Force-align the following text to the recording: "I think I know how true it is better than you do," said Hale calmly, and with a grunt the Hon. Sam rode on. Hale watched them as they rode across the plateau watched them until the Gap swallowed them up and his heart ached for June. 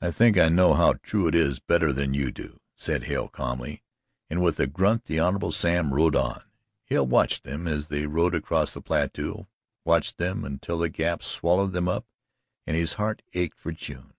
"I 0.00 0.12
think 0.12 0.38
I 0.38 0.48
know 0.48 0.72
how 0.72 0.94
true 0.94 1.28
it 1.28 1.34
is 1.34 1.58
better 1.58 1.92
than 1.92 2.14
you 2.14 2.30
do," 2.30 2.58
said 2.74 3.04
Hale 3.04 3.28
calmly, 3.28 3.82
and 4.30 4.42
with 4.42 4.58
a 4.58 4.66
grunt 4.66 5.04
the 5.04 5.20
Hon. 5.20 5.50
Sam 5.52 5.92
rode 5.92 6.16
on. 6.16 6.42
Hale 6.84 7.06
watched 7.06 7.44
them 7.44 7.68
as 7.68 7.88
they 7.88 8.06
rode 8.06 8.34
across 8.34 8.72
the 8.72 8.80
plateau 8.80 9.46
watched 9.84 10.16
them 10.16 10.42
until 10.46 10.78
the 10.78 10.88
Gap 10.88 11.22
swallowed 11.22 11.74
them 11.74 11.86
up 11.86 12.06
and 12.66 12.78
his 12.78 12.94
heart 12.94 13.20
ached 13.34 13.58
for 13.60 13.72
June. 13.72 14.14